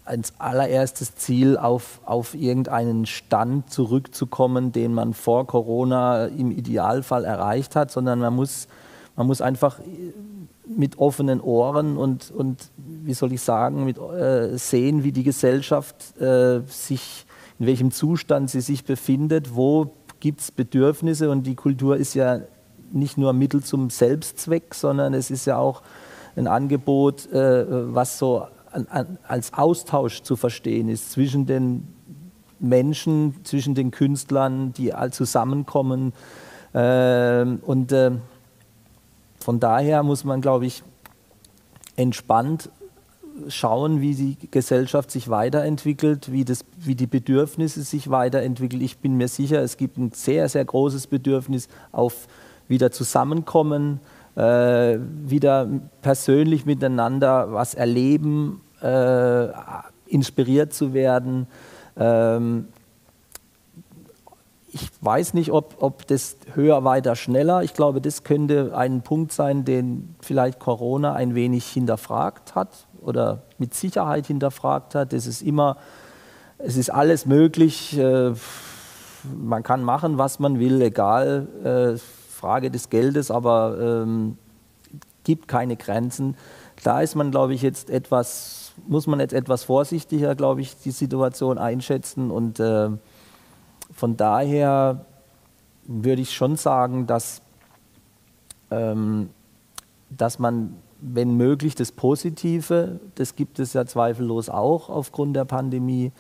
[0.09, 7.77] als allererstes Ziel auf, auf irgendeinen Stand zurückzukommen, den man vor Corona im Idealfall erreicht
[7.77, 8.69] hat, sondern man muss
[9.19, 9.81] man muss einfach
[10.65, 16.17] mit offenen Ohren und, und wie soll ich sagen, mit, äh, sehen, wie die Gesellschaft
[16.21, 17.27] äh, sich,
[17.59, 19.91] in welchem Zustand sie sich befindet, wo
[20.21, 22.43] gibt es Bedürfnisse und die Kultur ist ja
[22.93, 25.83] nicht nur Mittel zum Selbstzweck, sondern es ist ja auch
[26.37, 28.47] ein Angebot, äh, was so
[28.87, 31.89] als Austausch zu verstehen ist zwischen den
[32.61, 36.13] Menschen, zwischen den Künstlern, die all zusammenkommen.
[36.75, 38.13] Ähm, und äh,
[39.39, 40.83] von daher muss man, glaube ich,
[41.97, 42.71] entspannt
[43.49, 48.83] schauen, wie die Gesellschaft sich weiterentwickelt, wie, das, wie die Bedürfnisse sich weiterentwickeln.
[48.83, 52.27] Ich bin mir sicher, es gibt ein sehr, sehr großes Bedürfnis auf
[52.67, 54.01] wieder Zusammenkommen,
[54.37, 55.69] äh, wieder
[56.03, 59.49] persönlich miteinander was erleben, äh,
[60.07, 61.47] inspiriert zu werden.
[61.97, 62.69] Ähm,
[64.73, 69.33] ich weiß nicht, ob, ob das höher, weiter, schneller, ich glaube, das könnte ein Punkt
[69.33, 72.69] sein, den vielleicht Corona ein wenig hinterfragt hat
[73.01, 75.13] oder mit Sicherheit hinterfragt hat.
[75.13, 75.79] Es ist immer,
[76.59, 78.33] es ist alles möglich, äh,
[79.35, 81.99] man kann machen, was man will, egal, äh,
[82.31, 84.39] Frage des Geldes, aber ähm,
[85.25, 86.37] gibt keine Grenzen.
[86.85, 90.91] Da ist man, glaube ich, jetzt etwas, muss man jetzt etwas vorsichtiger, glaube ich, die
[90.91, 92.31] Situation einschätzen.
[92.31, 92.91] Und äh,
[93.93, 95.05] von daher
[95.87, 97.43] würde ich schon sagen, dass,
[98.71, 99.31] ähm,
[100.11, 106.13] dass man, wenn möglich, das Positive, das gibt es ja zweifellos auch aufgrund der Pandemie,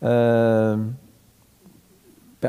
[0.00, 0.76] äh,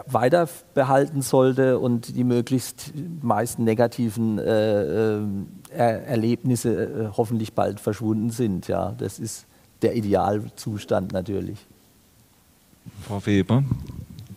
[0.07, 7.79] weiter behalten sollte und die möglichst meisten negativen äh, äh er Erlebnisse äh, hoffentlich bald
[7.79, 8.67] verschwunden sind.
[8.67, 9.45] Ja, das ist
[9.81, 11.57] der Idealzustand natürlich.
[13.07, 13.63] Frau Weber,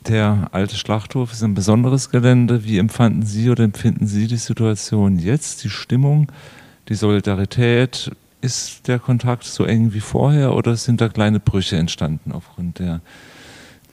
[0.06, 2.64] der alte Schlachthof ist ein besonderes Gelände.
[2.64, 6.30] Wie empfanden Sie oder empfinden Sie die Situation jetzt, die Stimmung,
[6.88, 8.10] die Solidarität?
[8.40, 13.00] Ist der Kontakt so eng wie vorher oder sind da kleine Brüche entstanden aufgrund der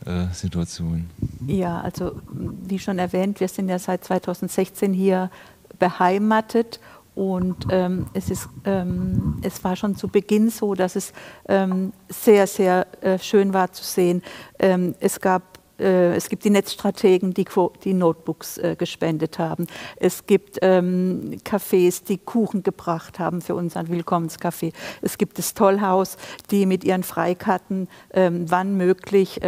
[0.05, 1.09] äh, Situation?
[1.47, 5.31] Ja, also wie schon erwähnt, wir sind ja seit 2016 hier
[5.79, 6.79] beheimatet
[7.15, 11.13] und ähm, es, ist, ähm, es war schon zu Beginn so, dass es
[11.47, 14.23] ähm, sehr, sehr äh, schön war zu sehen.
[14.59, 17.45] Ähm, es gab äh, es gibt die Netzstrategen, die,
[17.83, 19.67] die Notebooks äh, gespendet haben.
[19.97, 24.73] Es gibt ähm, Cafés, die Kuchen gebracht haben für unseren Willkommenscafé.
[25.01, 26.17] Es gibt das Tollhaus,
[26.51, 29.39] die mit ihren Freikarten, ähm, wann möglich,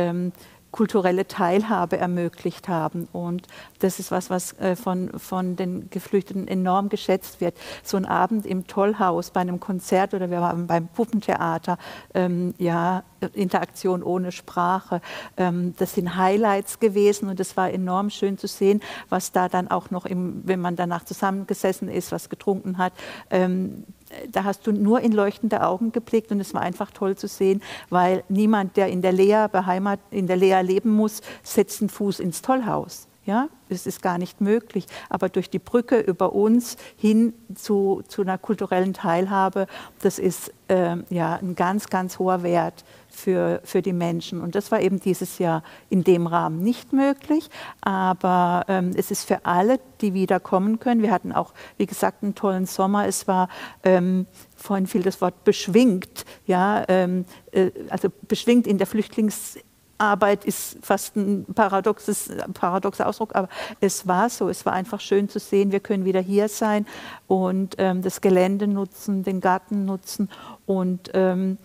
[0.76, 3.08] kulturelle Teilhabe ermöglicht haben.
[3.14, 3.48] Und
[3.80, 7.56] das ist was, was äh, von, von den Geflüchteten enorm geschätzt wird.
[7.82, 11.78] So ein Abend im Tollhaus bei einem Konzert oder wir waren beim Puppentheater,
[12.14, 15.00] ähm, ja, Interaktion ohne Sprache.
[15.38, 19.70] Ähm, das sind Highlights gewesen und es war enorm schön zu sehen, was da dann
[19.70, 22.92] auch noch, im, wenn man danach zusammengesessen ist, was getrunken hat,
[23.30, 23.86] ähm,
[24.32, 27.62] da hast du nur in leuchtende Augen geblickt und es war einfach toll zu sehen,
[27.90, 32.20] weil niemand, der in der Lea beheimat, in der Lea leben muss, setzt einen Fuß
[32.20, 33.08] ins Tollhaus.
[33.26, 34.86] Ja, es ist gar nicht möglich.
[35.10, 39.66] Aber durch die Brücke über uns hin zu, zu einer kulturellen Teilhabe,
[40.00, 44.42] das ist äh, ja ein ganz, ganz hoher Wert für, für die Menschen.
[44.42, 47.50] Und das war eben dieses Jahr in dem Rahmen nicht möglich.
[47.82, 51.02] Aber ähm, es ist für alle, die wiederkommen können.
[51.02, 53.08] Wir hatten auch, wie gesagt, einen tollen Sommer.
[53.08, 53.50] Es war
[53.84, 59.58] ähm, vorhin fiel das Wort beschwingt, ja, ähm, äh, also beschwingt in der Flüchtlings
[59.98, 63.48] Arbeit ist fast ein paradoxes, paradoxer Ausdruck, aber
[63.80, 64.50] es war so.
[64.50, 66.86] Es war einfach schön zu sehen, wir können wieder hier sein
[67.28, 70.30] und ähm, das Gelände nutzen, den Garten nutzen
[70.66, 71.58] und ähm,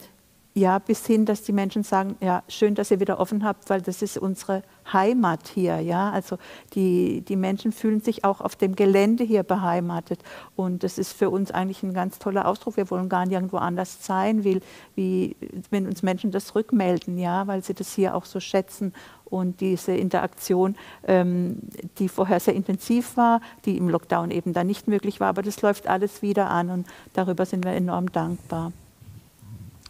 [0.53, 3.81] ja, bis hin, dass die Menschen sagen, ja, schön, dass ihr wieder offen habt, weil
[3.83, 5.79] das ist unsere Heimat hier.
[5.79, 6.11] Ja?
[6.11, 6.39] Also
[6.75, 10.21] die, die Menschen fühlen sich auch auf dem Gelände hier beheimatet.
[10.57, 12.77] Und das ist für uns eigentlich ein ganz toller Ausdruck.
[12.77, 14.61] Wir wollen gar nirgendwo anders sein, wie,
[14.97, 15.37] wie
[15.71, 18.93] wenn uns Menschen das rückmelden, ja, weil sie das hier auch so schätzen.
[19.27, 20.75] Und diese Interaktion,
[21.07, 21.61] ähm,
[21.99, 25.63] die vorher sehr intensiv war, die im Lockdown eben dann nicht möglich war, aber das
[25.63, 28.73] läuft alles wieder an und darüber sind wir enorm dankbar.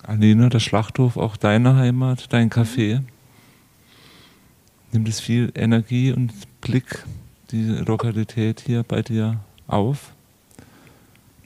[0.02, 3.02] Alina, der Schlachthof, auch deine Heimat, dein Café.
[4.92, 7.04] Nimmt es viel Energie und Blick,
[7.50, 10.12] diese Lokalität hier bei dir auf?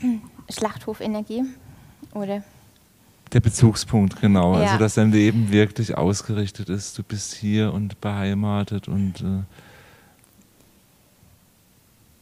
[0.50, 1.44] Schlachthofenergie,
[2.12, 2.42] oder?
[3.32, 4.54] Der Bezugspunkt, genau.
[4.54, 4.62] Ja.
[4.62, 6.96] Also, dass dein Leben wirklich ausgerichtet ist.
[6.96, 9.20] Du bist hier und beheimatet und.
[9.20, 9.42] Äh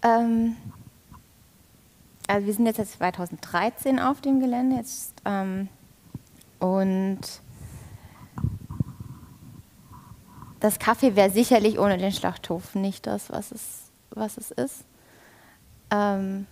[0.09, 0.57] ähm,
[2.27, 4.77] also, wir sind jetzt seit 2013 auf dem Gelände.
[4.77, 5.12] Jetzt.
[5.25, 5.68] Ähm,
[6.62, 7.18] und
[10.61, 14.85] das Kaffee wäre sicherlich ohne den Schlachthof nicht das, was es, was es ist.
[15.90, 16.46] Ähm,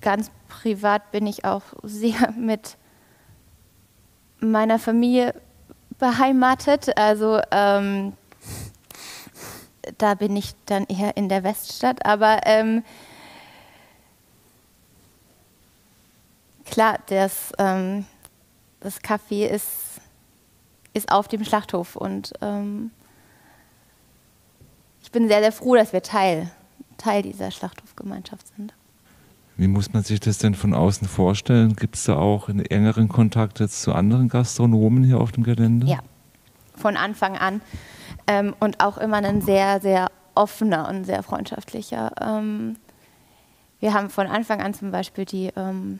[0.00, 2.76] ganz privat bin ich auch sehr mit
[4.40, 5.32] meiner Familie
[6.00, 6.98] beheimatet.
[6.98, 8.14] Also ähm,
[9.98, 12.04] da bin ich dann eher in der Weststadt.
[12.04, 12.82] Aber ähm,
[16.70, 18.06] klar, das, ähm,
[18.80, 20.00] das Café ist,
[20.94, 22.90] ist auf dem Schlachthof und ähm,
[25.02, 26.50] ich bin sehr, sehr froh, dass wir Teil,
[26.96, 28.72] Teil dieser Schlachthofgemeinschaft sind.
[29.56, 31.76] Wie muss man sich das denn von außen vorstellen?
[31.76, 35.86] Gibt es da auch einen engeren Kontakt jetzt zu anderen Gastronomen hier auf dem Gelände?
[35.86, 35.98] Ja,
[36.76, 37.60] von Anfang an.
[38.26, 42.12] Ähm, und auch immer ein sehr, sehr offener und sehr freundschaftlicher.
[42.20, 42.76] Ähm,
[43.80, 45.98] wir haben von Anfang an zum Beispiel die ähm,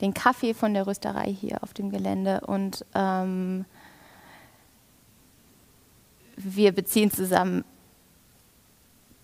[0.00, 3.64] den Kaffee von der Rösterei hier auf dem Gelände und ähm,
[6.36, 7.64] wir beziehen zusammen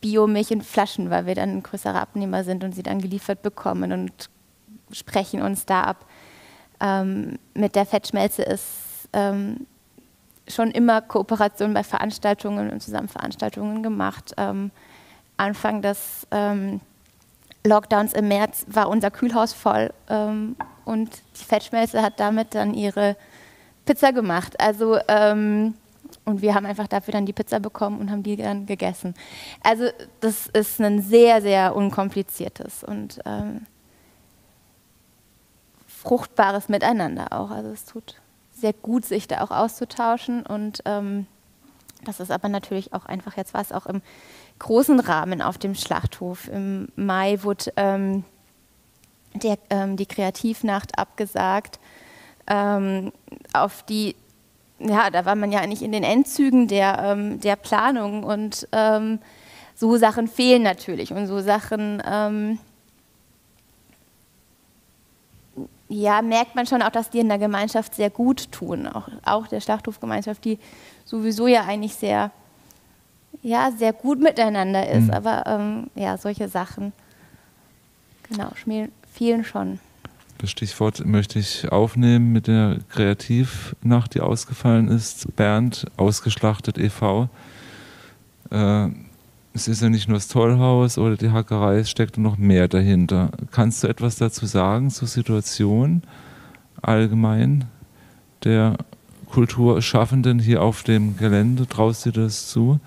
[0.01, 3.93] Biomilch in Flaschen, weil wir dann ein größerer Abnehmer sind und sie dann geliefert bekommen
[3.93, 4.31] und
[4.91, 6.07] sprechen uns da ab.
[6.81, 9.67] Ähm, mit der Fettschmelze ist ähm,
[10.49, 14.33] schon immer Kooperation bei Veranstaltungen und zusammen Veranstaltungen gemacht.
[14.37, 14.71] Ähm,
[15.37, 16.81] Anfang des ähm,
[17.65, 23.17] Lockdowns im März war unser Kühlhaus voll ähm, und die Fettschmelze hat damit dann ihre
[23.85, 24.61] Pizza gemacht.
[24.61, 25.75] Also ähm,
[26.25, 29.15] und wir haben einfach dafür dann die Pizza bekommen und haben die dann gegessen.
[29.63, 29.89] Also
[30.21, 33.67] das ist ein sehr, sehr unkompliziertes und ähm,
[35.87, 37.51] fruchtbares Miteinander auch.
[37.51, 38.21] Also es tut
[38.53, 41.27] sehr gut, sich da auch auszutauschen und ähm,
[42.05, 44.03] das ist aber natürlich auch einfach jetzt was auch im
[44.59, 46.49] großen Rahmen auf dem Schlachthof.
[46.49, 48.25] Im Mai wurde ähm,
[49.35, 51.79] der, ähm, die Kreativnacht abgesagt,
[52.47, 53.13] ähm,
[53.53, 54.17] auf die,
[54.79, 58.25] ja, da war man ja eigentlich in den Endzügen der, ähm, der Planung.
[58.25, 59.21] Und ähm,
[59.75, 61.13] so Sachen fehlen natürlich.
[61.13, 62.59] Und so Sachen, ähm,
[65.93, 69.47] ja, merkt man schon auch, dass die in der Gemeinschaft sehr gut tun, auch, auch
[69.47, 70.59] der Schlachthofgemeinschaft, die
[71.05, 72.31] sowieso ja eigentlich sehr
[73.43, 75.09] ja, sehr gut miteinander ist.
[75.09, 75.11] Mhm.
[75.11, 76.93] Aber ähm, ja, solche Sachen,
[78.29, 78.53] genau,
[79.13, 79.81] vielen schon.
[80.39, 85.35] Das Stichwort möchte ich aufnehmen mit der Kreativnacht, die ausgefallen ist.
[85.37, 87.29] Bernd, ausgeschlachtet e.V.
[88.51, 88.89] Äh,
[89.55, 93.31] es ist ja nicht nur das Tollhaus oder die Hackerei, es steckt noch mehr dahinter.
[93.51, 96.03] Kannst du etwas dazu sagen zur Situation
[96.81, 97.67] allgemein
[98.45, 98.77] der
[99.31, 101.67] Kulturschaffenden hier auf dem Gelände?
[101.67, 102.81] Traust du dir das zu?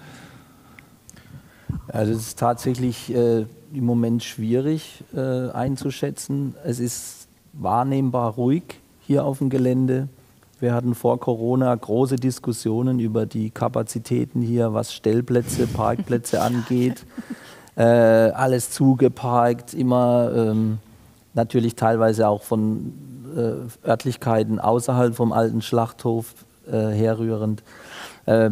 [1.88, 6.56] Also es ist tatsächlich äh, im Moment schwierig äh, einzuschätzen.
[6.64, 8.64] Es ist wahrnehmbar ruhig
[9.02, 10.08] hier auf dem Gelände.
[10.62, 17.06] Wir hatten vor Corona große Diskussionen über die Kapazitäten hier, was Stellplätze, Parkplätze angeht.
[17.76, 20.78] Äh, alles zugeparkt, immer ähm,
[21.34, 22.94] natürlich teilweise auch von
[23.36, 26.34] äh, Örtlichkeiten außerhalb vom alten Schlachthof
[26.68, 27.62] äh, herrührend.
[28.26, 28.52] Äh,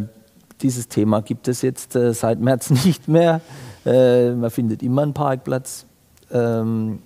[0.60, 3.40] dieses Thema gibt es jetzt äh, seit März nicht mehr.
[3.86, 5.86] Äh, man findet immer einen Parkplatz.
[6.30, 6.98] Ähm,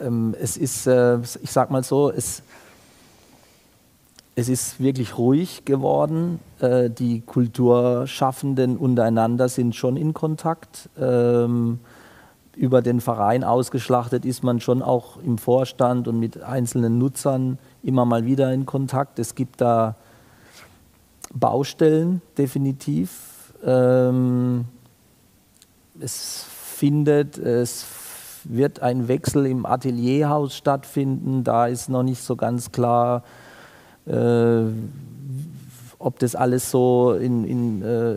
[0.00, 2.42] ähm, es ist, ich sag mal so, es,
[4.38, 6.38] es ist wirklich ruhig geworden.
[6.60, 10.88] Äh, die Kulturschaffenden untereinander sind schon in Kontakt.
[10.96, 11.80] Ähm,
[12.54, 18.04] über den Verein ausgeschlachtet ist man schon auch im Vorstand und mit einzelnen Nutzern immer
[18.04, 19.18] mal wieder in Kontakt.
[19.18, 19.96] Es gibt da
[21.34, 23.52] Baustellen definitiv.
[23.64, 24.66] Ähm,
[25.98, 27.86] es findet, es
[28.44, 31.42] wird ein Wechsel im Atelierhaus stattfinden.
[31.42, 33.24] Da ist noch nicht so ganz klar,
[35.98, 38.16] ob das alles so in, in, äh,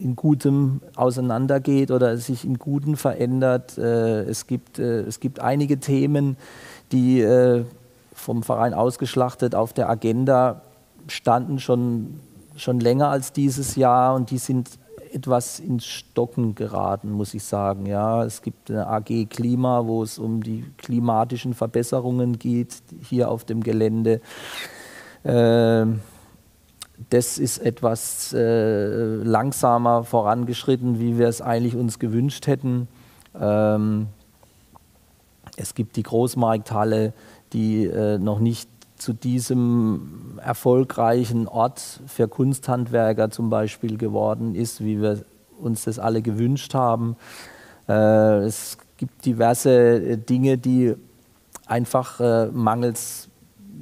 [0.00, 3.78] in Gutem auseinandergeht oder sich in Guten verändert.
[3.78, 6.36] Äh, es, gibt, äh, es gibt einige Themen,
[6.92, 7.64] die äh,
[8.12, 10.62] vom Verein ausgeschlachtet auf der Agenda
[11.08, 12.20] standen schon,
[12.56, 14.70] schon länger als dieses Jahr und die sind
[15.12, 17.86] etwas ins Stocken geraten, muss ich sagen.
[17.86, 23.44] Ja, es gibt eine AG Klima, wo es um die klimatischen Verbesserungen geht hier auf
[23.44, 24.20] dem Gelände.
[25.24, 26.00] Ähm,
[27.10, 32.88] das ist etwas äh, langsamer vorangeschritten, wie wir es eigentlich uns gewünscht hätten.
[33.38, 34.08] Ähm,
[35.56, 37.12] es gibt die Großmarkthalle,
[37.52, 45.02] die äh, noch nicht zu diesem erfolgreichen Ort für Kunsthandwerker zum Beispiel geworden ist, wie
[45.02, 45.24] wir
[45.60, 47.16] uns das alle gewünscht haben.
[47.88, 50.94] Äh, es gibt diverse Dinge, die
[51.66, 52.20] einfach
[52.52, 53.28] mangels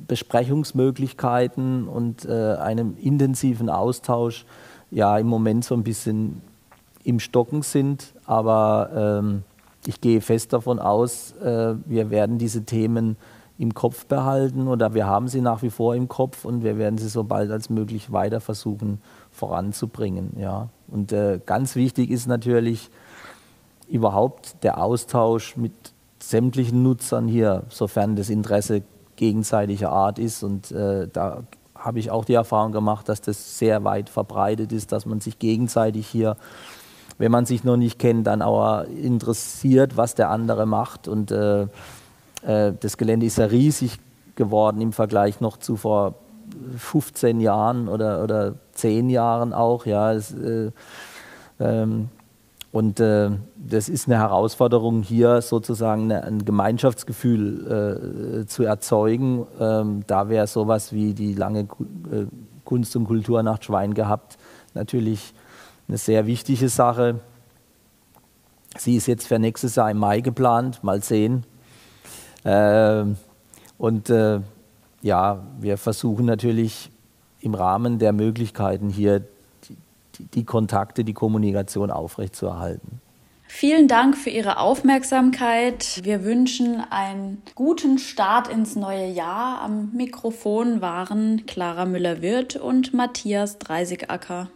[0.06, 4.44] Besprechungsmöglichkeiten und einem intensiven Austausch
[4.90, 6.42] ja im Moment so ein bisschen
[7.04, 8.14] im Stocken sind.
[8.26, 9.42] Aber ähm,
[9.86, 13.16] ich gehe fest davon aus, wir werden diese Themen
[13.58, 16.98] im Kopf behalten oder wir haben sie nach wie vor im Kopf und wir werden
[16.98, 20.32] sie so bald als möglich weiter versuchen voranzubringen.
[20.36, 20.68] Ja.
[20.88, 22.90] Und äh, ganz wichtig ist natürlich
[23.88, 25.72] überhaupt der Austausch mit
[26.18, 28.82] sämtlichen Nutzern hier, sofern das Interesse
[29.16, 30.42] gegenseitiger Art ist.
[30.42, 31.42] Und äh, da
[31.74, 35.38] habe ich auch die Erfahrung gemacht, dass das sehr weit verbreitet ist, dass man sich
[35.38, 36.36] gegenseitig hier,
[37.18, 41.08] wenn man sich noch nicht kennt, dann auch interessiert, was der andere macht.
[41.08, 41.62] Und äh,
[42.42, 43.98] äh, das Gelände ist ja riesig
[44.34, 46.14] geworden im Vergleich noch zu vor
[46.76, 49.86] 15 Jahren oder, oder 10 Jahren auch.
[49.86, 50.70] Ja, es, äh,
[51.60, 52.08] ähm,
[52.72, 59.46] und äh, das ist eine Herausforderung, hier sozusagen eine, ein Gemeinschaftsgefühl äh, zu erzeugen.
[59.60, 62.26] Ähm, da wäre sowas wie die lange äh,
[62.64, 64.38] Kunst- und Kulturnacht Schwein gehabt
[64.74, 65.34] natürlich
[65.88, 67.20] eine sehr wichtige Sache.
[68.78, 70.82] Sie ist jetzt für nächstes Jahr im Mai geplant.
[70.82, 71.44] Mal sehen,
[72.44, 73.16] ähm,
[73.78, 74.40] und äh,
[75.02, 76.90] ja, wir versuchen natürlich
[77.40, 79.22] im Rahmen der Möglichkeiten hier
[80.34, 83.00] die Kontakte, die Kommunikation aufrechtzuerhalten.
[83.54, 86.00] Vielen Dank für Ihre Aufmerksamkeit.
[86.04, 89.60] Wir wünschen einen guten Start ins neue Jahr.
[89.60, 94.48] Am Mikrofon waren Clara Müller-Wirth und Matthias Dreisigacker.